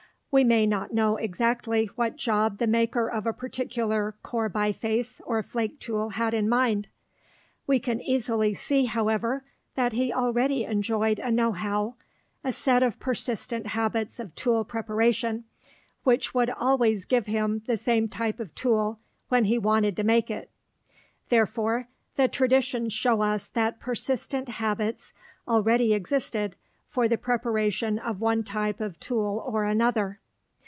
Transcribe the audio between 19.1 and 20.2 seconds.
when he wanted to